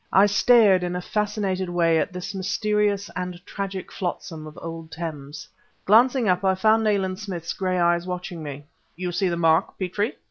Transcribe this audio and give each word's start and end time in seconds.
I 0.11 0.25
stared 0.25 0.81
in 0.83 0.95
a 0.95 0.99
fascinated 1.01 1.69
way 1.69 1.99
at 1.99 2.11
this 2.11 2.33
mysterious 2.33 3.07
and 3.15 3.39
tragic 3.45 3.91
flotsam 3.91 4.47
of 4.47 4.57
old 4.59 4.91
Thames. 4.91 5.47
Glancing 5.85 6.27
up, 6.27 6.43
I 6.43 6.55
found 6.55 6.83
Nayland 6.83 7.19
Smith's 7.19 7.53
gray 7.53 7.77
eyes 7.77 8.07
watching 8.07 8.41
me. 8.41 8.65
"You 8.95 9.11
see 9.11 9.29
the 9.29 9.37
mark, 9.37 9.77
Petrie?" 9.77 10.15